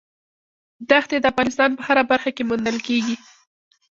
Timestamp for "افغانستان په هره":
1.31-2.03